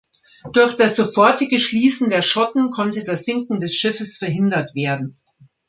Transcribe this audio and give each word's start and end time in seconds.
Durch 0.53 0.77
das 0.77 0.95
sofortige 0.95 1.59
Schließen 1.59 2.09
der 2.09 2.23
Schotten 2.23 2.71
konnte 2.71 3.03
das 3.03 3.23
Sinken 3.25 3.59
des 3.59 3.75
Schiffes 3.75 4.17
verhindert 4.17 4.73
werden. 4.73 5.13